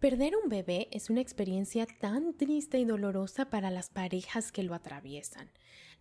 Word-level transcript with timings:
Perder 0.00 0.36
un 0.36 0.48
bebé 0.48 0.86
es 0.92 1.10
una 1.10 1.20
experiencia 1.20 1.84
tan 2.00 2.32
triste 2.36 2.78
y 2.78 2.84
dolorosa 2.84 3.50
para 3.50 3.68
las 3.68 3.90
parejas 3.90 4.52
que 4.52 4.62
lo 4.62 4.74
atraviesan. 4.74 5.50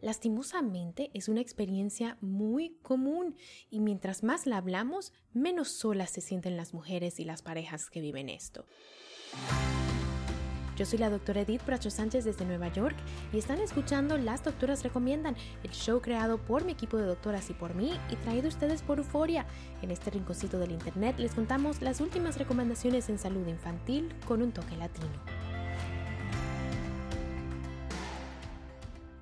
Lastimosamente 0.02 1.10
es 1.16 1.28
una 1.30 1.42
experiencia 1.42 2.20
muy 2.22 2.78
común 2.84 3.36
y 3.72 3.80
mientras 3.80 4.22
más 4.22 4.46
la 4.46 4.58
hablamos, 4.58 5.14
menos 5.34 5.70
solas 5.70 6.12
se 6.12 6.22
sienten 6.22 6.58
las 6.58 6.76
mujeres 6.76 7.20
y 7.20 7.26
las 7.26 7.42
parejas 7.42 7.90
que 7.90 8.02
viven 8.02 8.30
esto. 8.30 8.68
Yo 10.78 10.86
soy 10.86 11.00
la 11.00 11.10
doctora 11.10 11.42
Edith 11.42 11.66
Bracho 11.66 11.90
Sánchez 11.90 12.24
desde 12.24 12.46
Nueva 12.46 12.72
York 12.72 12.96
y 13.34 13.40
están 13.40 13.60
escuchando 13.60 14.16
Las 14.16 14.44
Doctoras 14.44 14.84
Recomiendan, 14.84 15.36
el 15.64 15.72
show 15.72 16.00
creado 16.02 16.38
por 16.38 16.66
mi 16.66 16.74
equipo 16.74 16.98
de 16.98 17.08
doctoras 17.08 17.50
y 17.50 17.54
por 17.54 17.74
mí 17.74 18.00
y 18.12 18.16
traído 18.18 18.46
a 18.46 18.50
ustedes 18.50 18.84
por 18.84 19.00
Euforia. 19.00 19.48
En 19.82 19.90
este 19.90 20.12
rinconcito 20.12 20.60
del 20.60 20.72
internet 20.72 21.16
les 21.18 21.34
contamos 21.34 21.82
las 21.82 22.00
últimas 22.00 22.38
recomendaciones 22.38 23.10
en 23.10 23.18
salud 23.18 23.48
infantil 23.48 24.14
con 24.28 24.44
un 24.44 24.52
toque 24.52 24.78
latino. 24.78 25.10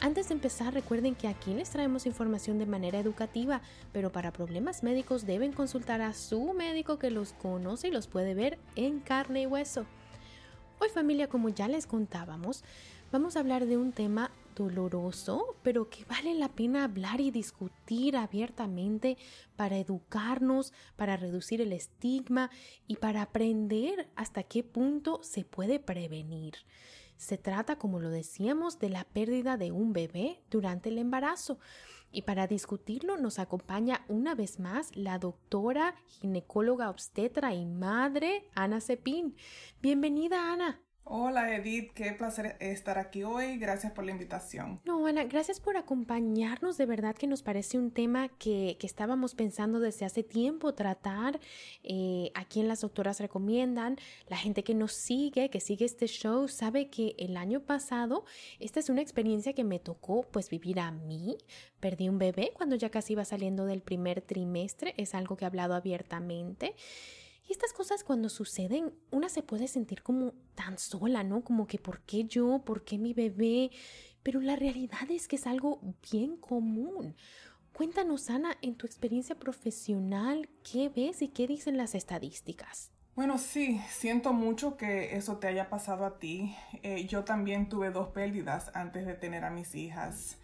Antes 0.01 0.27
de 0.27 0.33
empezar, 0.33 0.73
recuerden 0.73 1.15
que 1.15 1.29
aquí 1.29 1.53
les 1.53 1.69
traemos 1.69 2.05
información 2.05 2.59
de 2.59 2.65
manera 2.65 2.99
educativa, 2.99 3.61
pero 3.93 4.11
para 4.11 4.33
problemas 4.33 4.83
médicos 4.83 5.25
deben 5.25 5.53
consultar 5.53 6.01
a 6.01 6.13
su 6.13 6.53
médico 6.53 6.99
que 6.99 7.11
los 7.11 7.31
conoce 7.31 7.87
y 7.87 7.91
los 7.91 8.07
puede 8.07 8.33
ver 8.33 8.59
en 8.75 8.99
carne 8.99 9.43
y 9.43 9.45
hueso. 9.45 9.85
Hoy 10.77 10.89
familia, 10.89 11.29
como 11.29 11.47
ya 11.47 11.69
les 11.69 11.87
contábamos, 11.87 12.63
vamos 13.09 13.35
a 13.35 13.39
hablar 13.39 13.65
de 13.65 13.77
un 13.77 13.93
tema 13.93 14.31
doloroso, 14.57 15.55
pero 15.63 15.89
que 15.89 16.03
vale 16.03 16.33
la 16.33 16.49
pena 16.49 16.83
hablar 16.83 17.21
y 17.21 17.31
discutir 17.31 18.17
abiertamente 18.17 19.17
para 19.55 19.77
educarnos, 19.77 20.73
para 20.97 21.15
reducir 21.15 21.61
el 21.61 21.71
estigma 21.71 22.49
y 22.87 22.97
para 22.97 23.21
aprender 23.21 24.09
hasta 24.17 24.43
qué 24.43 24.63
punto 24.63 25.21
se 25.23 25.45
puede 25.45 25.79
prevenir. 25.79 26.55
Se 27.15 27.37
trata, 27.37 27.77
como 27.77 28.01
lo 28.01 28.09
decíamos, 28.09 28.77
de 28.77 28.89
la 28.89 29.05
pérdida 29.05 29.55
de 29.55 29.71
un 29.71 29.93
bebé 29.93 30.41
durante 30.51 30.89
el 30.89 30.97
embarazo. 30.97 31.57
Y 32.15 32.21
para 32.21 32.47
discutirlo 32.47 33.17
nos 33.17 33.39
acompaña 33.39 34.05
una 34.07 34.35
vez 34.35 34.57
más 34.57 34.95
la 34.95 35.19
doctora 35.19 35.95
ginecóloga 36.07 36.89
obstetra 36.89 37.53
y 37.53 37.65
madre 37.65 38.49
Ana 38.55 38.79
Cepín. 38.79 39.35
Bienvenida 39.81 40.53
Ana. 40.53 40.84
Hola 41.07 41.55
Edith, 41.55 41.91
qué 41.93 42.13
placer 42.13 42.57
estar 42.59 42.97
aquí 42.97 43.21
hoy. 43.21 43.59
Gracias 43.59 43.93
por 43.93 44.05
la 44.05 44.11
invitación. 44.11 44.81
No, 44.85 45.05
Ana, 45.05 45.25
gracias 45.25 45.59
por 45.59 45.77
acompañarnos. 45.77 46.79
De 46.79 46.87
verdad 46.87 47.15
que 47.15 47.27
nos 47.27 47.43
parece 47.43 47.77
un 47.77 47.91
tema 47.91 48.27
que, 48.27 48.75
que 48.79 48.87
estábamos 48.87 49.35
pensando 49.35 49.79
desde 49.79 50.07
hace 50.07 50.23
tiempo 50.23 50.73
tratar. 50.73 51.39
Eh, 51.83 52.31
aquí 52.33 52.59
en 52.59 52.67
las 52.67 52.81
doctoras 52.81 53.19
recomiendan. 53.19 53.97
La 54.29 54.37
gente 54.37 54.63
que 54.63 54.73
nos 54.73 54.93
sigue, 54.93 55.51
que 55.51 55.59
sigue 55.59 55.85
este 55.85 56.07
show, 56.07 56.47
sabe 56.47 56.89
que 56.89 57.13
el 57.19 57.37
año 57.37 57.59
pasado 57.59 58.25
esta 58.59 58.79
es 58.79 58.89
una 58.89 59.03
experiencia 59.03 59.53
que 59.53 59.63
me 59.63 59.77
tocó 59.77 60.23
pues 60.23 60.49
vivir 60.49 60.79
a 60.79 60.89
mí. 60.89 61.37
Perdí 61.79 62.09
un 62.09 62.17
bebé 62.17 62.49
cuando 62.55 62.75
ya 62.75 62.89
casi 62.89 63.13
iba 63.13 63.25
saliendo 63.25 63.67
del 63.67 63.83
primer 63.83 64.21
trimestre. 64.21 64.95
Es 64.97 65.13
algo 65.13 65.37
que 65.37 65.45
he 65.45 65.47
hablado 65.47 65.75
abiertamente. 65.75 66.73
Y 67.47 67.51
estas 67.51 67.73
cosas 67.73 68.03
cuando 68.03 68.29
suceden, 68.29 68.93
una 69.11 69.29
se 69.29 69.43
puede 69.43 69.67
sentir 69.67 70.01
como 70.01 70.33
tan 70.55 70.79
sola, 70.79 71.23
¿no? 71.23 71.43
Como 71.43 71.67
que 71.67 71.77
¿por 71.77 72.01
qué 72.01 72.23
yo? 72.25 72.63
¿Por 72.65 72.83
qué 72.83 72.97
mi 72.97 73.13
bebé? 73.13 73.71
Pero 74.23 74.41
la 74.41 74.55
realidad 74.55 75.09
es 75.09 75.27
que 75.27 75.35
es 75.35 75.45
algo 75.45 75.79
bien 76.11 76.37
común. 76.37 77.15
Cuéntanos, 77.73 78.29
Ana, 78.29 78.57
en 78.61 78.75
tu 78.75 78.87
experiencia 78.87 79.35
profesional, 79.35 80.49
¿qué 80.63 80.89
ves 80.89 81.21
y 81.21 81.27
qué 81.27 81.45
dicen 81.45 81.77
las 81.77 81.93
estadísticas? 81.93 82.91
Bueno, 83.15 83.37
sí, 83.37 83.79
siento 83.89 84.33
mucho 84.33 84.75
que 84.75 85.15
eso 85.15 85.37
te 85.37 85.47
haya 85.47 85.69
pasado 85.69 86.05
a 86.05 86.17
ti. 86.17 86.55
Eh, 86.83 87.05
yo 87.05 87.23
también 87.23 87.69
tuve 87.69 87.91
dos 87.91 88.09
pérdidas 88.09 88.71
antes 88.73 89.05
de 89.05 89.13
tener 89.13 89.45
a 89.45 89.51
mis 89.51 89.75
hijas. 89.75 90.37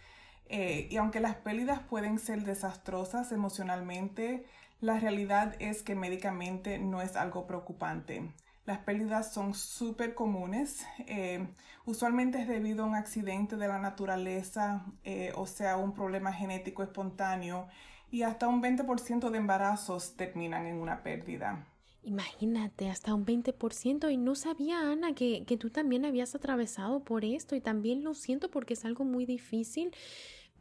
Eh, 0.46 0.88
y 0.92 0.98
aunque 0.98 1.20
las 1.20 1.36
pérdidas 1.36 1.80
pueden 1.80 2.20
ser 2.20 2.44
desastrosas 2.44 3.32
emocionalmente, 3.32 4.46
la 4.82 5.00
realidad 5.00 5.56
es 5.60 5.84
que 5.84 5.96
médicamente 5.96 6.80
no 6.80 7.02
es 7.02 7.16
algo 7.16 7.46
preocupante. 7.48 8.34
Las 8.66 8.80
pérdidas 8.80 9.34
son 9.34 9.54
súper 9.54 10.14
comunes. 10.14 10.86
Eh, 11.00 11.48
usualmente 11.86 12.42
es 12.42 12.48
debido 12.48 12.84
a 12.84 12.88
un 12.88 12.96
accidente 12.96 13.58
de 13.58 13.68
la 13.68 13.80
naturaleza, 13.80 14.86
eh, 15.04 15.32
o 15.36 15.46
sea, 15.46 15.78
un 15.78 15.94
problema 15.94 16.34
genético 16.34 16.84
espontáneo, 16.84 17.68
y 18.12 18.24
hasta 18.24 18.48
un 18.48 18.62
20% 18.62 19.30
de 19.30 19.38
embarazos 19.38 20.16
terminan 20.16 20.66
en 20.66 20.76
una 20.76 21.02
pérdida. 21.02 21.66
Imagínate, 22.04 22.90
hasta 22.90 23.14
un 23.14 23.26
20%. 23.26 24.12
Y 24.12 24.18
no 24.18 24.36
sabía, 24.36 24.92
Ana, 24.92 25.14
que, 25.14 25.46
que 25.46 25.58
tú 25.58 25.70
también 25.70 26.06
habías 26.06 26.34
atravesado 26.36 27.04
por 27.04 27.24
esto. 27.24 27.56
Y 27.56 27.62
también 27.62 28.04
lo 28.04 28.14
siento 28.16 28.50
porque 28.50 28.74
es 28.74 28.84
algo 28.86 29.06
muy 29.06 29.26
difícil. 29.26 29.94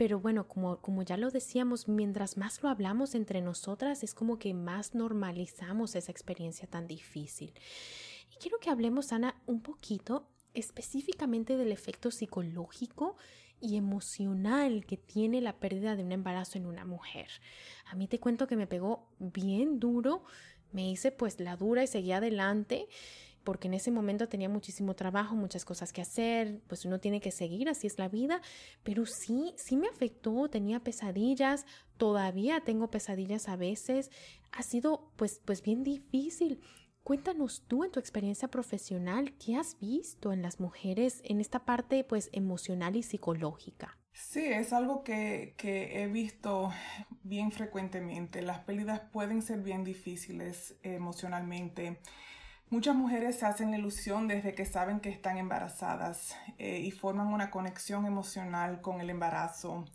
Pero 0.01 0.19
bueno, 0.19 0.49
como, 0.49 0.81
como 0.81 1.03
ya 1.03 1.19
lo 1.19 1.31
decíamos, 1.31 1.87
mientras 1.87 2.39
más 2.39 2.63
lo 2.63 2.71
hablamos 2.71 3.15
entre 3.15 3.43
nosotras, 3.43 4.03
es 4.03 4.15
como 4.15 4.39
que 4.39 4.55
más 4.55 4.95
normalizamos 4.95 5.95
esa 5.95 6.11
experiencia 6.11 6.67
tan 6.67 6.87
difícil. 6.87 7.53
Y 8.33 8.39
quiero 8.39 8.59
que 8.61 8.71
hablemos, 8.71 9.13
Ana, 9.13 9.37
un 9.45 9.61
poquito 9.61 10.27
específicamente 10.55 11.59
del 11.59 11.71
efecto 11.71 12.11
psicológico 12.11 13.19
y 13.61 13.77
emocional 13.77 14.87
que 14.87 14.97
tiene 14.97 15.43
la 15.43 15.59
pérdida 15.59 15.97
de 15.97 16.03
un 16.03 16.13
embarazo 16.13 16.57
en 16.57 16.65
una 16.65 16.87
mujer. 16.87 17.29
A 17.85 17.95
mí 17.95 18.09
te 18.09 18.19
cuento 18.19 18.47
que 18.47 18.57
me 18.57 18.67
pegó 18.67 19.07
bien 19.19 19.81
duro, 19.81 20.25
me 20.73 20.91
hice 20.91 21.13
pues 21.13 21.41
la 21.41 21.59
dura 21.59 21.83
y 21.83 21.87
seguí 21.87 22.13
adelante 22.13 22.89
porque 23.45 23.69
en 23.69 23.75
ese 23.75 23.91
momento 23.91 24.29
tenía 24.29 24.49
muchísimo 24.49 24.95
trabajo, 24.95 25.35
muchas 25.35 25.65
cosas 25.65 25.93
que 25.93 26.03
hacer, 26.03 26.61
pues 26.67 26.85
uno 26.85 27.01
tiene 27.01 27.21
que 27.21 27.31
seguir, 27.31 27.69
así 27.69 27.87
es 27.87 27.99
la 27.99 28.09
vida, 28.09 28.41
pero 28.83 29.07
sí, 29.07 29.55
sí 29.57 29.77
me 29.77 29.89
afectó, 29.89 30.49
tenía 30.49 30.81
pesadillas, 30.81 31.67
todavía 31.97 32.61
tengo 32.61 32.91
pesadillas 32.91 33.49
a 33.49 33.57
veces, 33.57 34.11
ha 34.53 34.63
sido 34.63 35.11
pues, 35.17 35.41
pues 35.45 35.63
bien 35.63 35.83
difícil. 35.83 36.61
Cuéntanos 37.03 37.65
tú 37.67 37.83
en 37.85 37.91
tu 37.91 37.99
experiencia 37.99 38.49
profesional, 38.49 39.33
¿qué 39.39 39.57
has 39.57 39.79
visto 39.81 40.33
en 40.33 40.43
las 40.43 40.61
mujeres 40.61 41.23
en 41.25 41.41
esta 41.41 41.65
parte 41.65 42.05
pues 42.05 42.29
emocional 42.33 42.95
y 42.95 43.03
psicológica? 43.03 43.97
Sí, 44.13 44.45
es 44.45 44.73
algo 44.73 45.03
que, 45.03 45.55
que, 45.57 46.03
he 46.03 46.07
visto 46.09 46.71
bien 47.23 47.53
frecuentemente. 47.53 48.43
Las 48.43 48.61
pérdidas 48.61 49.01
pueden 49.13 49.41
ser 49.41 49.61
bien 49.61 49.83
difíciles 49.83 50.77
emocionalmente. 50.83 52.01
Muchas 52.71 52.95
mujeres 52.95 53.37
se 53.37 53.47
hacen 53.47 53.73
la 53.73 53.79
ilusión 53.79 54.29
desde 54.29 54.55
que 54.55 54.65
saben 54.65 55.01
que 55.01 55.09
están 55.09 55.39
embarazadas 55.39 56.37
eh, 56.57 56.79
y 56.79 56.93
forman 56.93 57.27
una 57.27 57.51
conexión 57.51 58.07
emocional 58.07 58.81
con 58.81 59.01
el 59.01 59.11
embarazo. 59.11 59.87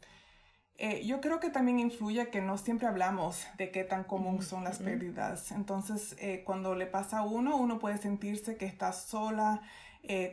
Eh, 0.77 1.05
yo 1.05 1.21
creo 1.21 1.39
que 1.39 1.49
también 1.49 1.79
influye 1.79 2.29
que 2.29 2.41
no 2.41 2.57
siempre 2.57 2.87
hablamos 2.87 3.47
de 3.57 3.71
qué 3.71 3.85
tan 3.85 4.03
común 4.03 4.41
son 4.41 4.65
las 4.65 4.79
pérdidas. 4.79 5.53
Entonces, 5.53 6.17
eh, 6.19 6.43
cuando 6.45 6.75
le 6.75 6.85
pasa 6.85 7.19
a 7.19 7.23
uno, 7.23 7.55
uno 7.55 7.79
puede 7.79 7.97
sentirse 7.97 8.57
que 8.57 8.65
está 8.65 8.91
sola, 8.91 9.61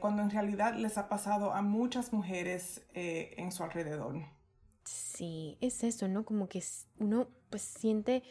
cuando 0.01 0.21
en 0.21 0.29
realidad 0.29 0.75
les 0.75 0.99
ha 0.99 1.09
pasado 1.09 1.55
a 1.55 1.63
muchas 1.63 2.13
mujeres 2.13 2.83
en 2.93 3.51
su 3.53 3.63
alrededor. 3.63 4.17
Sí, 4.85 5.57
es 5.63 5.83
eso, 5.83 6.09
¿no? 6.09 6.27
Como 6.27 6.47
que 6.47 6.63
uno 6.99 7.29
pues 7.49 7.63
siente 7.63 8.23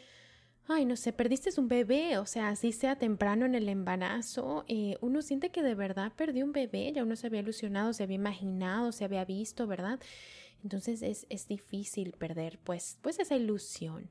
ay, 0.68 0.84
no 0.84 0.96
sé, 0.96 1.12
perdiste 1.12 1.50
un 1.58 1.68
bebé, 1.68 2.18
o 2.18 2.26
sea, 2.26 2.48
así 2.48 2.72
sea 2.72 2.96
temprano 2.96 3.46
en 3.46 3.54
el 3.54 3.68
embarazo, 3.68 4.64
eh, 4.68 4.96
uno 5.00 5.22
siente 5.22 5.50
que 5.50 5.62
de 5.62 5.74
verdad 5.74 6.12
perdió 6.14 6.44
un 6.44 6.52
bebé, 6.52 6.92
ya 6.92 7.02
uno 7.02 7.16
se 7.16 7.26
había 7.26 7.40
ilusionado, 7.40 7.92
se 7.92 8.02
había 8.02 8.16
imaginado, 8.16 8.92
se 8.92 9.04
había 9.04 9.24
visto, 9.24 9.66
¿verdad? 9.66 10.00
Entonces 10.62 11.02
es, 11.02 11.26
es 11.28 11.48
difícil 11.48 12.12
perder 12.12 12.58
pues, 12.62 12.98
pues 13.02 13.18
esa 13.18 13.36
ilusión. 13.36 14.10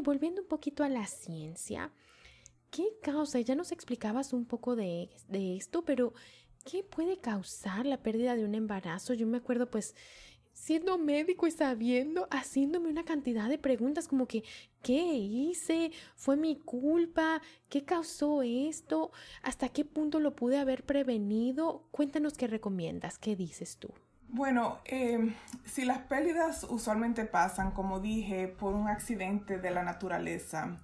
Volviendo 0.00 0.42
un 0.42 0.48
poquito 0.48 0.84
a 0.84 0.88
la 0.88 1.06
ciencia, 1.06 1.92
¿qué 2.70 2.86
causa? 3.02 3.40
Ya 3.40 3.54
nos 3.54 3.72
explicabas 3.72 4.32
un 4.32 4.44
poco 4.44 4.76
de, 4.76 5.10
de 5.28 5.56
esto, 5.56 5.84
pero 5.84 6.14
¿qué 6.64 6.82
puede 6.82 7.18
causar 7.18 7.86
la 7.86 8.02
pérdida 8.02 8.36
de 8.36 8.44
un 8.44 8.54
embarazo? 8.54 9.14
Yo 9.14 9.26
me 9.26 9.38
acuerdo 9.38 9.70
pues 9.70 9.94
siendo 10.58 10.98
médico 10.98 11.46
y 11.46 11.50
sabiendo, 11.50 12.26
haciéndome 12.30 12.88
una 12.88 13.04
cantidad 13.04 13.48
de 13.48 13.58
preguntas 13.58 14.08
como 14.08 14.26
que, 14.26 14.42
¿qué 14.82 15.14
hice? 15.14 15.92
¿Fue 16.16 16.36
mi 16.36 16.56
culpa? 16.56 17.40
¿Qué 17.68 17.84
causó 17.84 18.42
esto? 18.42 19.12
¿Hasta 19.42 19.68
qué 19.68 19.84
punto 19.84 20.20
lo 20.20 20.34
pude 20.34 20.58
haber 20.58 20.84
prevenido? 20.84 21.86
Cuéntanos 21.90 22.34
qué 22.34 22.48
recomiendas, 22.48 23.18
qué 23.18 23.36
dices 23.36 23.76
tú. 23.78 23.90
Bueno, 24.30 24.78
eh, 24.84 25.34
si 25.64 25.86
las 25.86 25.98
pérdidas 25.98 26.64
usualmente 26.68 27.24
pasan, 27.24 27.70
como 27.70 27.98
dije, 27.98 28.46
por 28.46 28.74
un 28.74 28.86
accidente 28.86 29.58
de 29.58 29.70
la 29.70 29.82
naturaleza, 29.82 30.76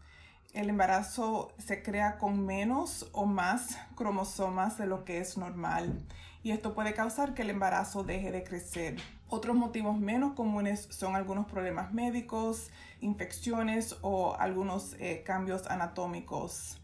el 0.55 0.71
embarazo 0.71 1.53
se 1.59 1.83
crea 1.83 2.17
con 2.17 2.47
menos 2.47 3.09
o 3.13 3.27
más 3.27 3.79
cromosomas 3.97 4.79
de 4.79 4.87
lo 4.87 5.05
que 5.05 5.19
es 5.19 5.37
normal 5.37 6.01
y 6.45 6.53
esto 6.53 6.75
puede 6.75 6.95
causar 6.95 7.35
que 7.35 7.43
el 7.43 7.51
embarazo 7.51 8.05
deje 8.05 8.31
de 8.31 8.45
crecer. 8.45 8.97
Otros 9.29 9.57
motivos 9.57 9.99
menos 9.99 10.35
comunes 10.35 10.87
son 10.91 11.17
algunos 11.17 11.47
problemas 11.47 11.93
médicos, 11.93 12.71
infecciones 13.01 13.97
o 14.03 14.37
algunos 14.37 14.95
eh, 15.01 15.23
cambios 15.25 15.67
anatómicos. 15.67 16.81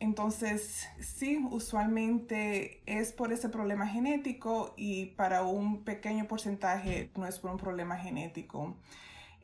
Entonces, 0.00 0.86
sí, 1.00 1.44
usualmente 1.50 2.82
es 2.86 3.12
por 3.12 3.32
ese 3.32 3.48
problema 3.48 3.86
genético 3.86 4.74
y 4.76 5.06
para 5.06 5.42
un 5.42 5.84
pequeño 5.84 6.26
porcentaje 6.26 7.10
no 7.16 7.26
es 7.26 7.38
por 7.38 7.50
un 7.50 7.58
problema 7.58 7.96
genético. 7.96 8.76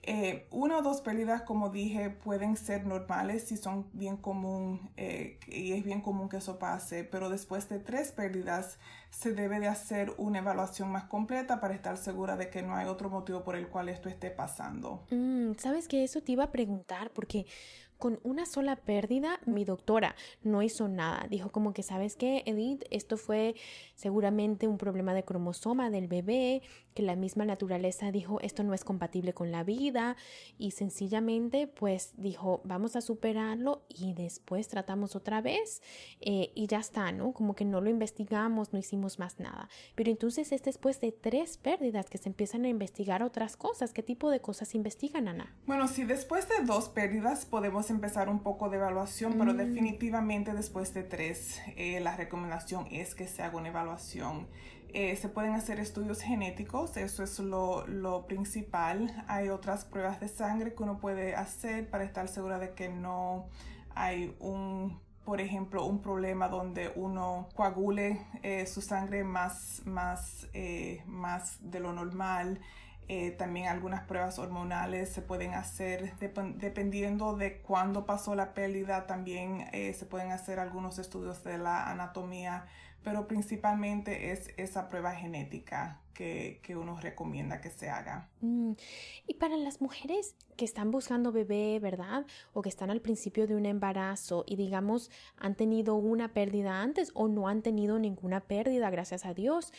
Eh, 0.02 0.47
una 0.50 0.79
o 0.79 0.82
dos 0.82 1.02
pérdidas, 1.02 1.43
como 1.43 1.69
dije, 1.69 2.08
pueden 2.08 2.56
ser 2.56 2.87
normales 2.87 3.52
y 3.52 3.58
son 3.58 3.87
bien 3.93 4.17
común 4.17 4.91
eh, 4.97 5.38
y 5.47 5.73
es 5.73 5.85
bien 5.85 6.00
común 6.00 6.31
que 6.31 6.38
eso 6.38 6.58
pase, 6.58 7.05
pero 7.05 7.29
después 7.29 7.69
de 7.69 7.81
tres 7.81 8.11
pérdidas 8.11 8.79
se 9.11 9.35
debe 9.35 9.61
de 9.61 9.69
hacer 9.69 10.14
una 10.17 10.38
evaluación 10.38 10.91
más 10.91 11.05
completa 11.05 11.61
para 11.61 11.75
estar 11.75 11.99
segura 11.99 12.37
de 12.37 12.49
que 12.49 12.62
no 12.62 12.75
hay 12.76 12.87
otro 12.87 13.11
motivo 13.11 13.44
por 13.44 13.56
el 13.56 13.69
cual 13.69 13.91
esto 13.91 14.08
esté 14.08 14.31
pasando. 14.31 15.05
Mm, 15.11 15.52
Sabes 15.58 15.87
que 15.87 16.02
eso 16.02 16.23
te 16.23 16.32
iba 16.32 16.44
a 16.44 16.50
preguntar 16.50 17.11
porque 17.11 17.44
con 18.00 18.19
una 18.25 18.47
sola 18.47 18.75
pérdida, 18.75 19.38
mi 19.47 19.64
doctora 19.64 20.17
no 20.43 20.62
hizo 20.62 20.88
nada. 20.88 21.26
Dijo 21.31 21.52
como 21.52 21.73
que, 21.73 21.85
¿sabes 21.85 22.17
qué, 22.17 22.43
Edith? 22.47 22.82
Esto 22.91 23.17
fue 23.17 23.55
seguramente 23.94 24.67
un 24.67 24.79
problema 24.79 25.14
de 25.14 25.23
cromosoma 25.23 25.91
del 25.91 26.08
bebé, 26.08 26.62
que 26.94 27.02
la 27.02 27.16
misma 27.16 27.44
naturaleza 27.44 28.10
dijo, 28.10 28.40
esto 28.40 28.62
no 28.62 28.75
es 28.75 28.84
compatible 28.84 29.32
con 29.32 29.52
la 29.52 29.64
vida 29.64 30.16
y 30.58 30.72
sencillamente 30.72 31.66
pues 31.66 32.12
dijo, 32.16 32.60
vamos 32.64 32.96
a 32.96 33.00
superarlo 33.00 33.84
y 33.88 34.12
después 34.14 34.69
tratamos 34.69 35.16
otra 35.16 35.40
vez 35.40 35.82
eh, 36.20 36.52
y 36.54 36.66
ya 36.66 36.78
está, 36.78 37.12
¿no? 37.12 37.32
Como 37.32 37.54
que 37.54 37.64
no 37.64 37.81
lo 37.81 37.90
investigamos, 37.90 38.72
no 38.72 38.78
hicimos 38.78 39.19
más 39.19 39.38
nada. 39.38 39.69
Pero 39.94 40.10
entonces 40.10 40.52
es 40.52 40.62
después 40.62 41.00
de 41.00 41.12
tres 41.12 41.56
pérdidas 41.58 42.10
que 42.10 42.19
se 42.19 42.28
empiezan 42.28 42.64
a 42.64 42.69
investigar 42.69 43.22
otras 43.22 43.56
cosas. 43.56 43.92
¿Qué 43.92 44.02
tipo 44.02 44.31
de 44.31 44.40
cosas 44.40 44.75
investigan, 44.75 45.28
Ana? 45.28 45.54
Bueno, 45.66 45.88
si 45.88 46.04
después 46.04 46.48
de 46.48 46.64
dos 46.64 46.88
pérdidas 46.88 47.46
podemos 47.46 47.90
empezar 47.90 48.28
un 48.28 48.40
poco 48.42 48.69
de 48.69 48.76
evaluación, 48.76 49.34
pero 49.38 49.54
Mm. 49.54 49.56
definitivamente 49.58 50.52
después 50.52 50.92
de 50.94 51.02
tres, 51.02 51.60
eh, 51.76 52.00
la 52.00 52.16
recomendación 52.16 52.87
es 52.90 53.14
que 53.14 53.26
se 53.26 53.42
haga 53.42 53.56
una 53.58 53.69
evaluación. 53.69 54.48
Eh, 54.92 55.16
se 55.16 55.28
pueden 55.28 55.54
hacer 55.54 55.78
estudios 55.78 56.20
genéticos, 56.20 56.96
eso 56.96 57.22
es 57.22 57.38
lo, 57.38 57.87
lo 57.87 58.26
principal. 58.26 59.25
Hay 59.28 59.48
otras 59.48 59.84
pruebas 59.84 60.19
de 60.20 60.28
sangre 60.28 60.75
que 60.75 60.82
uno 60.82 60.98
puede 60.98 61.37
hacer 61.37 61.88
para 61.88 62.04
estar 62.04 62.26
segura 62.28 62.58
de 62.58 62.75
que 62.75 62.88
no 62.88 63.46
hay 63.94 64.37
un, 64.40 65.00
por 65.25 65.40
ejemplo, 65.40 65.84
un 65.84 66.02
problema 66.02 66.48
donde 66.48 66.92
uno 66.96 67.48
coagule 67.54 68.26
eh, 68.42 68.66
su 68.66 68.81
sangre 68.81 69.22
más, 69.22 69.82
más, 69.84 70.48
eh, 70.54 71.02
más 71.06 71.58
de 71.60 71.81
lo 71.81 71.92
normal. 71.92 72.60
También 73.38 73.66
algunas 73.66 74.04
pruebas 74.04 74.38
hormonales 74.38 75.12
se 75.12 75.20
pueden 75.20 75.54
hacer 75.54 76.16
dep- 76.20 76.54
dependiendo 76.58 77.34
de 77.37 77.60
cuándo 77.60 78.06
pasó 78.06 78.37
la 78.37 78.54
pérdida. 78.54 79.08
También 79.08 79.66
se 79.72 80.06
pueden 80.06 80.31
hacer 80.31 80.60
algunos 80.60 81.00
estudios 81.00 81.42
de 81.42 81.58
la 81.58 81.90
anatomía, 81.90 82.66
pero 83.02 83.26
principalmente 83.26 84.33
es 84.33 84.50
esa 84.57 84.88
prueba 84.88 85.12
genética 85.14 86.00
que, 86.14 86.61
que 86.62 86.76
uno 86.76 87.00
recomienda 87.00 87.61
que 87.61 87.71
se 87.71 87.88
haga. 87.88 88.28
Mm, 88.40 88.73
Y 89.26 89.35
para 89.35 89.57
las 89.57 89.80
mujeres 89.80 90.35
que 90.57 90.64
están 90.64 90.90
buscando 90.90 91.33
bebé, 91.33 91.78
¿verdad? 91.80 92.26
O 92.52 92.62
que 92.62 92.69
están 92.69 92.90
al 92.90 93.00
principio 93.00 93.47
de 93.47 93.57
un 93.57 93.64
embarazo 93.64 94.45
y 94.47 94.57
digamos 94.57 95.11
han 95.38 95.54
tenido 95.54 95.95
una 95.95 96.35
pérdida 96.35 96.83
antes 96.83 97.11
o 97.14 97.28
no 97.28 97.49
han 97.49 97.62
tenido 97.62 97.99
ninguna 97.99 98.40
pérdida, 98.40 98.90
gracias 98.90 99.25
a 99.25 99.33
Dios. 99.33 99.73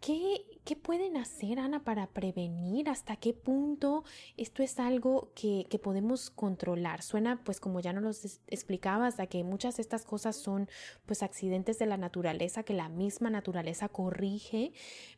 ¿Qué, 0.00 0.76
pueden 0.82 1.16
hacer, 1.16 1.58
Ana, 1.58 1.82
para 1.82 2.06
prevenir? 2.06 2.88
¿Hasta 2.88 3.16
qué 3.16 3.32
punto 3.32 4.04
esto 4.36 4.62
es 4.62 4.78
algo 4.78 5.32
que, 5.34 5.66
podemos 5.82 6.30
controlar? 6.30 7.02
Suena, 7.02 7.42
pues 7.44 7.60
como 7.60 7.80
ya 7.80 7.92
nos 7.92 8.02
lo 8.24 8.30
explicabas, 8.48 9.18
a 9.18 9.26
que 9.26 9.42
muchas 9.42 9.76
de 9.76 9.82
estas 9.82 10.04
cosas 10.04 10.36
son 10.36 10.68
pues 11.06 11.22
accidentes 11.22 11.78
de 11.78 11.86
la 11.86 11.96
naturaleza 11.96 12.62
que 12.62 12.74
la 12.74 12.88
misma 12.88 13.30
naturaleza 13.30 13.88
corrige, 13.88 14.72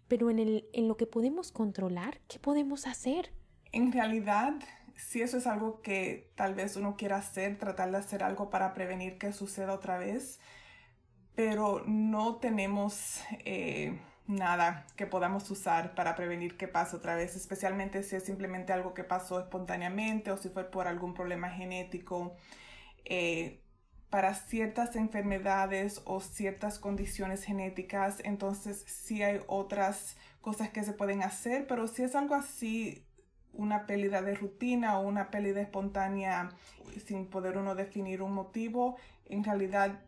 pero 0.06 0.30
en 0.30 0.88
lo 0.88 0.96
que 0.96 1.06
podemos 1.06 1.52
controlar, 1.52 2.20
¿qué 2.28 2.38
podemos 2.38 2.86
hacer? 2.86 3.32
En 3.72 3.92
realidad, 3.92 4.54
si 4.96 5.22
eso 5.22 5.38
es 5.38 5.46
algo 5.46 5.80
que 5.80 6.30
tal 6.34 6.54
vez 6.54 6.76
uno 6.76 6.96
quiera 6.96 7.16
hacer, 7.16 7.58
tratar 7.58 7.90
de 7.90 7.98
hacer 7.98 8.22
algo 8.22 8.50
para 8.50 8.74
prevenir 8.74 9.18
que 9.18 9.32
suceda 9.32 9.72
otra 9.74 9.98
vez, 9.98 10.40
pero 11.34 11.84
no 11.86 12.36
tenemos 12.36 13.20
eh, 13.44 13.98
nada 14.28 14.86
que 14.96 15.06
podamos 15.06 15.50
usar 15.50 15.94
para 15.94 16.14
prevenir 16.14 16.56
que 16.56 16.68
pase 16.68 16.96
otra 16.96 17.16
vez, 17.16 17.34
especialmente 17.34 18.02
si 18.02 18.14
es 18.14 18.24
simplemente 18.24 18.72
algo 18.72 18.94
que 18.94 19.02
pasó 19.02 19.40
espontáneamente 19.40 20.30
o 20.30 20.36
si 20.36 20.50
fue 20.50 20.64
por 20.70 20.86
algún 20.86 21.14
problema 21.14 21.50
genético. 21.50 22.36
Eh, 23.04 23.62
para 24.10 24.34
ciertas 24.34 24.96
enfermedades 24.96 26.00
o 26.04 26.20
ciertas 26.20 26.78
condiciones 26.78 27.44
genéticas, 27.44 28.20
entonces 28.24 28.84
sí 28.86 29.22
hay 29.22 29.40
otras 29.48 30.16
cosas 30.40 30.70
que 30.70 30.82
se 30.82 30.92
pueden 30.92 31.22
hacer, 31.22 31.66
pero 31.66 31.88
si 31.88 32.02
es 32.02 32.14
algo 32.14 32.34
así 32.34 33.04
una 33.52 33.86
pérdida 33.86 34.22
de 34.22 34.34
rutina 34.34 34.98
o 34.98 35.06
una 35.06 35.30
pérdida 35.30 35.60
espontánea 35.60 36.50
sin 37.06 37.26
poder 37.26 37.58
uno 37.58 37.74
definir 37.74 38.22
un 38.22 38.32
motivo, 38.32 38.96
en 39.26 39.44
realidad, 39.44 40.00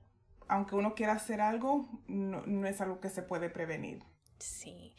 aunque 0.49 0.77
uno 0.77 0.95
quiera 0.95 1.15
hacer 1.15 1.41
algo, 1.41 1.89
no, 2.07 2.43
no 2.47 2.67
es 2.67 2.81
algo 2.81 3.00
que 3.00 3.11
se 3.11 3.23
puede 3.23 3.50
prevenir. 3.50 4.10
Sí. 4.41 4.95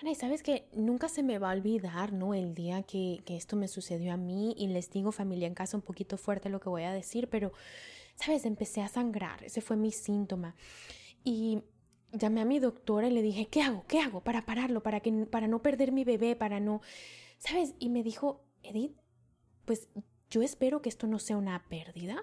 Ana, 0.00 0.10
y 0.10 0.14
sabes 0.14 0.42
que 0.42 0.68
nunca 0.72 1.08
se 1.08 1.22
me 1.22 1.38
va 1.38 1.50
a 1.50 1.54
olvidar, 1.54 2.12
¿no? 2.12 2.34
El 2.34 2.54
día 2.54 2.82
que, 2.82 3.22
que 3.24 3.36
esto 3.36 3.56
me 3.56 3.68
sucedió 3.68 4.12
a 4.12 4.16
mí 4.16 4.54
y 4.58 4.68
les 4.68 4.90
digo 4.90 5.12
familia 5.12 5.46
en 5.46 5.54
casa 5.54 5.76
un 5.76 5.82
poquito 5.82 6.16
fuerte 6.16 6.48
lo 6.48 6.60
que 6.60 6.68
voy 6.68 6.82
a 6.82 6.92
decir, 6.92 7.28
pero, 7.28 7.52
¿sabes? 8.16 8.44
Empecé 8.44 8.82
a 8.82 8.88
sangrar, 8.88 9.44
ese 9.44 9.60
fue 9.60 9.76
mi 9.76 9.92
síntoma. 9.92 10.56
Y 11.22 11.62
llamé 12.12 12.40
a 12.40 12.44
mi 12.44 12.58
doctora 12.58 13.08
y 13.08 13.12
le 13.12 13.22
dije, 13.22 13.46
¿qué 13.46 13.62
hago? 13.62 13.84
¿Qué 13.86 14.00
hago 14.00 14.22
para 14.22 14.44
pararlo? 14.46 14.82
Para, 14.82 15.00
que, 15.00 15.12
para 15.26 15.48
no 15.48 15.62
perder 15.62 15.92
mi 15.92 16.04
bebé, 16.04 16.36
para 16.36 16.60
no... 16.60 16.80
¿Sabes? 17.38 17.74
Y 17.78 17.88
me 17.88 18.02
dijo, 18.02 18.44
Edith, 18.62 18.96
pues 19.64 19.88
yo 20.30 20.42
espero 20.42 20.82
que 20.82 20.88
esto 20.88 21.06
no 21.06 21.18
sea 21.18 21.36
una 21.36 21.68
pérdida, 21.68 22.22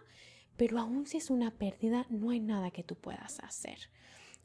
pero 0.58 0.80
aún 0.80 1.06
si 1.06 1.18
es 1.18 1.30
una 1.30 1.52
pérdida, 1.52 2.06
no 2.10 2.32
hay 2.32 2.40
nada 2.40 2.72
que 2.72 2.84
tú 2.84 2.96
puedas 2.96 3.40
hacer. 3.40 3.90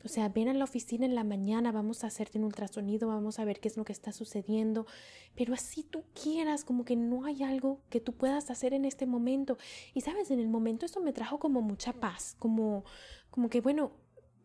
O 0.05 0.09
sea, 0.09 0.29
ven 0.29 0.49
a 0.49 0.55
la 0.55 0.65
oficina 0.65 1.05
en 1.05 1.15
la 1.15 1.25
mañana, 1.25 1.73
vamos 1.73 2.05
a 2.05 2.09
hacerte 2.09 2.39
un 2.39 2.45
ultrasonido, 2.45 3.09
vamos 3.09 3.39
a 3.39 3.45
ver 3.45 3.61
qué 3.61 3.69
es 3.69 3.77
lo 3.77 3.85
que 3.85 3.93
está 3.93 4.13
sucediendo, 4.13 4.87
pero 5.35 5.55
así 5.55 5.83
tú 5.83 6.05
quieras, 6.21 6.65
como 6.65 6.85
que 6.85 6.97
no 6.97 7.25
hay 7.25 7.43
algo 7.43 7.81
que 7.91 8.01
tú 8.01 8.13
puedas 8.13 8.51
hacer 8.51 8.73
en 8.73 8.85
este 8.85 9.07
momento. 9.07 9.59
Y 9.95 10.03
sabes, 10.03 10.31
en 10.31 10.39
el 10.39 10.49
momento 10.49 10.87
esto 10.87 11.01
me 11.01 11.13
trajo 11.13 11.39
como 11.39 11.61
mucha 11.61 11.93
paz, 11.93 12.37
como, 12.39 12.85
como 13.31 13.49
que 13.49 13.61
bueno, 13.61 13.93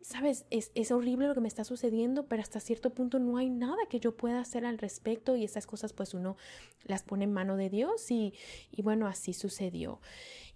sabes, 0.02 0.46
es, 0.50 0.72
es, 0.74 0.90
horrible 0.90 1.28
lo 1.28 1.34
que 1.34 1.40
me 1.40 1.48
está 1.48 1.64
sucediendo, 1.64 2.26
pero 2.26 2.42
hasta 2.42 2.60
cierto 2.60 2.90
punto 2.90 3.18
no 3.18 3.36
hay 3.36 3.48
nada 3.48 3.78
que 3.88 4.00
yo 4.00 4.16
pueda 4.16 4.40
hacer 4.40 4.66
al 4.66 4.78
respecto 4.78 5.36
y 5.36 5.44
esas 5.44 5.66
cosas 5.66 5.92
pues 5.92 6.12
uno 6.14 6.36
las 6.84 7.02
pone 7.02 7.24
en 7.24 7.32
mano 7.32 7.56
de 7.56 7.70
Dios 7.70 8.10
y, 8.10 8.34
y 8.70 8.82
bueno, 8.82 9.06
así 9.06 9.32
sucedió. 9.32 10.00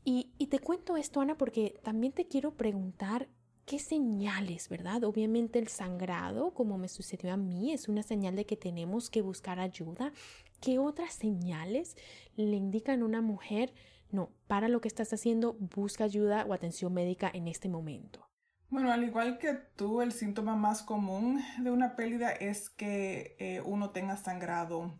Y, 0.04 0.32
y 0.38 0.48
te 0.48 0.58
cuento 0.58 0.96
esto, 0.96 1.20
Ana, 1.20 1.36
porque 1.38 1.80
también 1.82 2.12
te 2.12 2.26
quiero 2.26 2.54
preguntar 2.54 3.28
qué 3.66 3.80
señales, 3.80 4.68
¿verdad? 4.68 5.04
Obviamente 5.04 5.58
el 5.58 5.68
sangrado, 5.68 6.54
como 6.54 6.78
me 6.78 6.88
sucedió 6.88 7.32
a 7.32 7.36
mí, 7.36 7.72
es 7.72 7.88
una 7.88 8.02
señal 8.02 8.36
de 8.36 8.46
que 8.46 8.56
tenemos 8.56 9.10
que 9.10 9.22
buscar 9.22 9.58
ayuda. 9.58 10.12
¿Qué 10.60 10.78
otras 10.78 11.12
señales 11.12 11.96
le 12.36 12.56
indican 12.56 13.02
a 13.02 13.04
una 13.04 13.20
mujer? 13.20 13.74
No, 14.10 14.30
para 14.46 14.68
lo 14.68 14.80
que 14.80 14.88
estás 14.88 15.12
haciendo, 15.12 15.54
busca 15.54 16.04
ayuda 16.04 16.46
o 16.48 16.54
atención 16.54 16.94
médica 16.94 17.28
en 17.34 17.48
este 17.48 17.68
momento. 17.68 18.24
Bueno, 18.70 18.92
al 18.92 19.04
igual 19.04 19.38
que 19.38 19.54
tú, 19.76 20.00
el 20.00 20.12
síntoma 20.12 20.56
más 20.56 20.82
común 20.82 21.42
de 21.58 21.70
una 21.70 21.96
pérdida 21.96 22.30
es 22.30 22.70
que 22.70 23.36
eh, 23.38 23.60
uno 23.64 23.90
tenga 23.90 24.16
sangrado. 24.16 24.94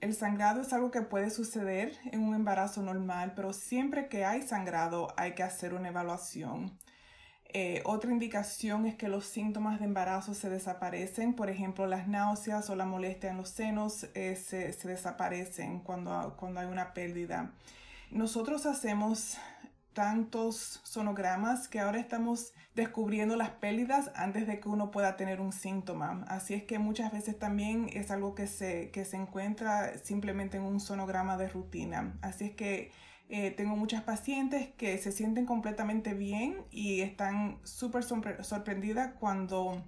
El 0.00 0.14
sangrado 0.14 0.60
es 0.60 0.72
algo 0.74 0.90
que 0.90 1.00
puede 1.00 1.30
suceder 1.30 1.96
en 2.12 2.22
un 2.22 2.34
embarazo 2.34 2.82
normal, 2.82 3.32
pero 3.34 3.54
siempre 3.54 4.08
que 4.08 4.26
hay 4.26 4.42
sangrado 4.42 5.08
hay 5.16 5.32
que 5.34 5.42
hacer 5.42 5.72
una 5.72 5.88
evaluación. 5.88 6.78
Eh, 7.56 7.82
otra 7.84 8.10
indicación 8.10 8.84
es 8.84 8.96
que 8.96 9.06
los 9.06 9.26
síntomas 9.26 9.78
de 9.78 9.84
embarazo 9.84 10.34
se 10.34 10.50
desaparecen, 10.50 11.34
por 11.34 11.48
ejemplo, 11.48 11.86
las 11.86 12.08
náuseas 12.08 12.68
o 12.68 12.74
la 12.74 12.84
molestia 12.84 13.30
en 13.30 13.36
los 13.36 13.50
senos 13.50 14.08
eh, 14.14 14.34
se, 14.34 14.72
se, 14.72 14.88
desaparecen 14.88 15.78
cuando, 15.78 16.34
cuando 16.36 16.58
hay 16.58 16.66
una 16.66 16.92
pérdida. 16.94 17.52
Nosotros 18.10 18.66
hacemos 18.66 19.38
tantos 19.92 20.80
sonogramas 20.82 21.68
que 21.68 21.78
ahora 21.78 22.00
estamos 22.00 22.52
descubriendo 22.74 23.36
las 23.36 23.50
pérdidas 23.50 24.10
antes 24.16 24.48
de 24.48 24.58
que 24.58 24.68
uno 24.68 24.90
pueda 24.90 25.16
tener 25.16 25.40
un 25.40 25.52
síntoma. 25.52 26.24
Así 26.26 26.54
es 26.54 26.64
que 26.64 26.80
muchas 26.80 27.12
veces 27.12 27.38
también 27.38 27.88
es 27.92 28.10
algo 28.10 28.34
que 28.34 28.48
se, 28.48 28.90
que 28.90 29.04
se 29.04 29.16
encuentra 29.16 29.96
simplemente 29.98 30.56
en 30.56 30.64
un 30.64 30.80
sonograma 30.80 31.36
de 31.36 31.48
rutina. 31.48 32.18
Así 32.20 32.46
es 32.46 32.56
que 32.56 32.90
eh, 33.28 33.50
tengo 33.50 33.76
muchas 33.76 34.02
pacientes 34.02 34.68
que 34.76 34.98
se 34.98 35.12
sienten 35.12 35.46
completamente 35.46 36.14
bien 36.14 36.62
y 36.70 37.00
están 37.00 37.58
súper 37.64 38.04
sorprendidas 38.04 39.14
cuando 39.18 39.82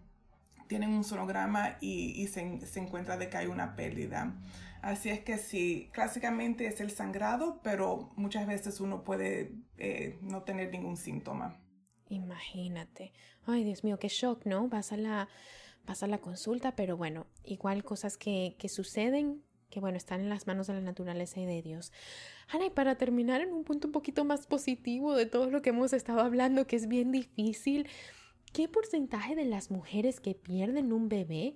tienen 0.69 0.91
un 0.91 1.05
sonograma 1.05 1.77
y, 1.81 2.21
y 2.21 2.27
se, 2.29 2.67
se 2.67 2.81
encuentra 2.81 3.17
de 3.17 3.29
que 3.29 3.37
hay 3.37 3.47
una 3.47 3.77
pérdida. 3.77 4.35
Así 4.83 5.09
es 5.09 5.21
que 5.21 5.39
sí, 5.39 5.91
clásicamente 5.93 6.67
es 6.67 6.81
el 6.81 6.91
sangrado, 6.91 7.61
pero 7.63 8.13
muchas 8.17 8.47
veces 8.47 8.81
uno 8.81 9.03
puede 9.03 9.53
eh, 9.79 10.19
no 10.23 10.43
tener 10.43 10.71
ningún 10.71 10.97
síntoma. 10.97 11.59
Imagínate. 12.09 13.13
Ay, 13.47 13.65
Dios 13.65 13.83
mío, 13.83 13.99
qué 13.99 14.09
shock, 14.09 14.47
¿no? 14.47 14.69
Vas 14.69 14.93
a 14.93 14.97
la, 14.97 15.29
vas 15.87 16.03
a 16.03 16.07
la 16.07 16.19
consulta, 16.19 16.77
pero 16.77 16.97
bueno, 16.97 17.27
igual 17.45 17.83
cosas 17.83 18.17
que, 18.17 18.55
que 18.59 18.69
suceden, 18.69 19.43
que 19.71 19.81
bueno, 19.81 19.97
están 19.97 20.21
en 20.21 20.29
las 20.29 20.47
manos 20.47 20.67
de 20.67 20.75
la 20.75 20.81
naturaleza 20.81 21.41
y 21.41 21.47
de 21.47 21.63
Dios. 21.63 21.93
Ana, 22.49 22.67
y 22.67 22.71
para 22.71 22.97
terminar 22.97 23.41
en 23.41 23.53
un 23.53 23.65
punto 23.65 23.89
un 23.89 23.93
poquito 23.93 24.25
más 24.25 24.47
positivo 24.47 25.15
de 25.15 25.27
todo 25.27 25.51
lo 25.51 25.63
que 25.63 25.71
hemos 25.71 25.93
estado 25.93 26.21
hablando, 26.21 26.67
que 26.67 26.77
es 26.77 26.89
bien 26.89 27.13
difícil, 27.13 27.89
¿qué 28.53 28.69
porcentaje 28.69 29.35
de 29.35 29.45
las 29.45 29.71
mujeres 29.71 30.21
que 30.21 30.35
pierden 30.35 30.93
un 30.93 31.09
bebé 31.09 31.55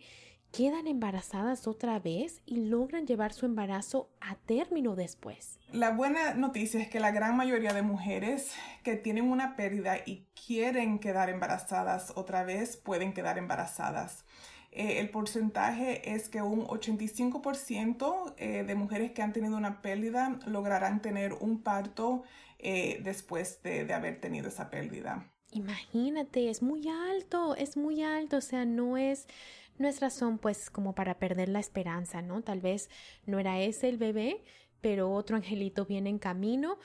quedan 0.52 0.86
embarazadas 0.86 1.66
otra 1.66 1.98
vez 1.98 2.42
y 2.44 2.66
logran 2.66 3.06
llevar 3.06 3.32
su 3.32 3.46
embarazo 3.46 4.10
a 4.20 4.34
término 4.34 4.96
después. 4.96 5.58
La 5.72 5.90
buena 5.90 6.34
noticia 6.34 6.80
es 6.80 6.88
que 6.88 7.00
la 7.00 7.12
gran 7.12 7.36
mayoría 7.36 7.72
de 7.72 7.82
mujeres 7.82 8.52
que 8.82 8.96
tienen 8.96 9.30
una 9.30 9.56
pérdida 9.56 9.98
y 10.04 10.26
quieren 10.46 10.98
quedar 10.98 11.30
embarazadas 11.30 12.12
otra 12.16 12.42
vez 12.42 12.76
pueden 12.76 13.12
quedar 13.12 13.38
embarazadas. 13.38 14.24
Eh, 14.72 15.00
el 15.00 15.10
porcentaje 15.10 16.14
es 16.14 16.28
que 16.28 16.42
un 16.42 16.66
85% 16.66 18.34
eh, 18.36 18.64
de 18.64 18.74
mujeres 18.74 19.12
que 19.12 19.22
han 19.22 19.32
tenido 19.32 19.56
una 19.56 19.82
pérdida 19.82 20.38
lograrán 20.46 21.02
tener 21.02 21.32
un 21.32 21.62
parto 21.62 22.22
eh, 22.58 23.00
después 23.02 23.62
de, 23.62 23.84
de 23.84 23.94
haber 23.94 24.20
tenido 24.20 24.48
esa 24.48 24.70
pérdida. 24.70 25.28
Imagínate, 25.52 26.48
es 26.48 26.62
muy 26.62 26.88
alto, 26.88 27.56
es 27.56 27.76
muy 27.76 28.02
alto, 28.02 28.36
o 28.36 28.40
sea, 28.40 28.64
no 28.64 28.96
es 28.96 29.26
no 29.78 29.88
es 29.88 30.00
razón 30.00 30.38
pues 30.38 30.68
como 30.68 30.94
para 30.94 31.18
perder 31.18 31.48
la 31.48 31.58
esperanza, 31.58 32.20
¿no? 32.20 32.42
Tal 32.42 32.60
vez 32.60 32.90
no 33.24 33.38
era 33.38 33.60
ese 33.60 33.88
el 33.88 33.96
bebé, 33.96 34.44
pero 34.82 35.10
otro 35.10 35.36
angelito 35.36 35.86
viene 35.86 36.10
en 36.10 36.18
camino 36.18 36.78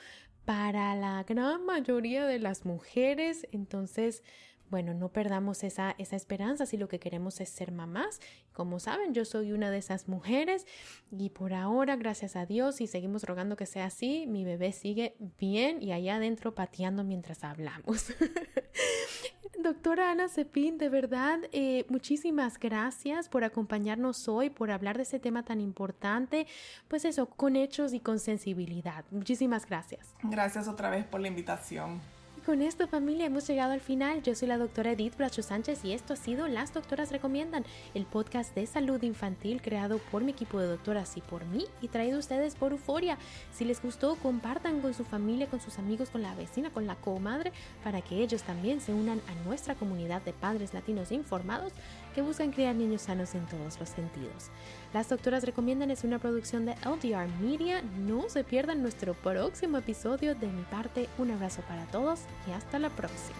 para 0.46 0.96
la 0.96 1.22
gran 1.24 1.66
mayoría 1.66 2.24
de 2.24 2.38
las 2.38 2.64
mujeres, 2.64 3.46
entonces 3.52 4.22
bueno, 4.70 4.94
no 4.94 5.08
perdamos 5.10 5.64
esa, 5.64 5.94
esa 5.98 6.16
esperanza 6.16 6.66
si 6.66 6.76
lo 6.76 6.88
que 6.88 6.98
queremos 6.98 7.40
es 7.40 7.48
ser 7.48 7.72
mamás. 7.72 8.20
Como 8.52 8.80
saben, 8.80 9.14
yo 9.14 9.24
soy 9.24 9.52
una 9.52 9.70
de 9.70 9.78
esas 9.78 10.08
mujeres 10.08 10.66
y 11.10 11.30
por 11.30 11.54
ahora, 11.54 11.96
gracias 11.96 12.36
a 12.36 12.46
Dios, 12.46 12.80
y 12.80 12.86
seguimos 12.86 13.24
rogando 13.24 13.56
que 13.56 13.66
sea 13.66 13.86
así, 13.86 14.26
mi 14.26 14.44
bebé 14.44 14.72
sigue 14.72 15.16
bien 15.38 15.82
y 15.82 15.92
allá 15.92 16.16
adentro 16.16 16.54
pateando 16.54 17.04
mientras 17.04 17.44
hablamos. 17.44 18.12
Doctora 19.58 20.10
Ana 20.12 20.28
Cepín, 20.28 20.78
de 20.78 20.88
verdad, 20.88 21.40
eh, 21.50 21.86
muchísimas 21.88 22.58
gracias 22.58 23.28
por 23.28 23.42
acompañarnos 23.42 24.28
hoy, 24.28 24.48
por 24.50 24.70
hablar 24.70 24.96
de 24.96 25.02
este 25.02 25.18
tema 25.18 25.44
tan 25.44 25.60
importante, 25.60 26.46
pues 26.88 27.04
eso, 27.04 27.26
con 27.26 27.56
hechos 27.56 27.92
y 27.92 28.00
con 28.00 28.18
sensibilidad. 28.18 29.04
Muchísimas 29.10 29.66
gracias. 29.66 30.14
Gracias 30.22 30.68
otra 30.68 30.90
vez 30.90 31.04
por 31.04 31.20
la 31.20 31.28
invitación 31.28 32.00
con 32.46 32.62
esto 32.62 32.86
familia 32.86 33.26
hemos 33.26 33.44
llegado 33.48 33.72
al 33.72 33.80
final. 33.80 34.22
Yo 34.22 34.36
soy 34.36 34.46
la 34.46 34.56
doctora 34.56 34.92
Edith 34.92 35.16
Bracho 35.16 35.42
Sánchez 35.42 35.84
y 35.84 35.92
esto 35.92 36.12
ha 36.12 36.16
sido 36.16 36.46
Las 36.46 36.72
Doctoras 36.72 37.10
Recomiendan, 37.10 37.64
el 37.92 38.06
podcast 38.06 38.54
de 38.54 38.68
salud 38.68 39.02
infantil 39.02 39.60
creado 39.60 39.98
por 40.12 40.22
mi 40.22 40.30
equipo 40.30 40.60
de 40.60 40.68
doctoras 40.68 41.16
y 41.16 41.22
por 41.22 41.44
mí 41.46 41.64
y 41.82 41.88
traído 41.88 42.18
a 42.18 42.20
ustedes 42.20 42.54
por 42.54 42.70
Euforia. 42.70 43.18
Si 43.52 43.64
les 43.64 43.82
gustó, 43.82 44.14
compartan 44.14 44.80
con 44.80 44.94
su 44.94 45.04
familia, 45.04 45.48
con 45.48 45.60
sus 45.60 45.80
amigos, 45.80 46.10
con 46.10 46.22
la 46.22 46.36
vecina, 46.36 46.70
con 46.70 46.86
la 46.86 46.94
comadre, 46.94 47.52
para 47.82 48.00
que 48.00 48.22
ellos 48.22 48.44
también 48.44 48.80
se 48.80 48.94
unan 48.94 49.20
a 49.26 49.48
nuestra 49.48 49.74
comunidad 49.74 50.22
de 50.22 50.32
padres 50.32 50.72
latinos 50.72 51.10
informados 51.10 51.72
que 52.14 52.22
buscan 52.22 52.52
criar 52.52 52.76
niños 52.76 53.02
sanos 53.02 53.34
en 53.34 53.44
todos 53.46 53.80
los 53.80 53.88
sentidos. 53.88 54.50
Las 54.94 55.08
Doctoras 55.08 55.42
Recomiendan 55.42 55.90
es 55.90 56.04
una 56.04 56.20
producción 56.20 56.64
de 56.64 56.76
LDR 56.76 57.28
Media. 57.40 57.82
No 57.82 58.28
se 58.28 58.44
pierdan 58.44 58.82
nuestro 58.82 59.14
próximo 59.14 59.78
episodio. 59.78 60.36
De 60.36 60.46
mi 60.46 60.62
parte, 60.62 61.08
un 61.18 61.32
abrazo 61.32 61.62
para 61.68 61.84
todos 61.86 62.20
y 62.46 62.52
hasta 62.52 62.78
la 62.78 62.90
próxima. 62.90 63.36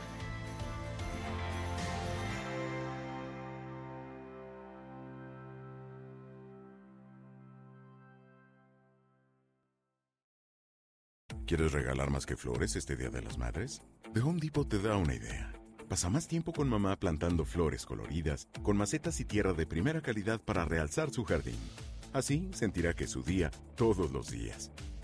¿Quieres 11.46 11.70
regalar 11.70 12.10
más 12.10 12.26
que 12.26 12.36
flores 12.36 12.74
este 12.74 12.96
Día 12.96 13.08
de 13.08 13.22
las 13.22 13.38
Madres? 13.38 13.80
The 14.12 14.20
Home 14.20 14.40
Depot 14.40 14.68
te 14.68 14.80
da 14.80 14.96
una 14.96 15.14
idea. 15.14 15.52
Pasa 15.88 16.10
más 16.10 16.26
tiempo 16.26 16.52
con 16.52 16.68
mamá 16.68 16.96
plantando 16.96 17.44
flores 17.44 17.86
coloridas, 17.86 18.48
con 18.64 18.76
macetas 18.76 19.20
y 19.20 19.24
tierra 19.24 19.52
de 19.52 19.64
primera 19.64 20.00
calidad 20.00 20.40
para 20.40 20.64
realzar 20.64 21.10
su 21.10 21.24
jardín. 21.24 21.58
Así 22.12 22.50
sentirá 22.52 22.94
que 22.94 23.04
es 23.04 23.10
su 23.10 23.22
día 23.22 23.52
todos 23.76 24.10
los 24.10 24.28
días. 24.28 24.72